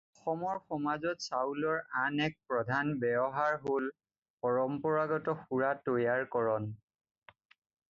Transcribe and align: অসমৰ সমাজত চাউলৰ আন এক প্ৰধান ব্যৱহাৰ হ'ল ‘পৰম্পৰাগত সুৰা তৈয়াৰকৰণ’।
অসমৰ 0.19 0.59
সমাজত 0.69 1.23
চাউলৰ 1.25 1.75
আন 2.03 2.17
এক 2.27 2.39
প্ৰধান 2.53 2.89
ব্যৱহাৰ 3.05 3.59
হ'ল 3.67 3.91
‘পৰম্পৰাগত 4.47 5.37
সুৰা 5.45 5.71
তৈয়াৰকৰণ’। 5.85 6.69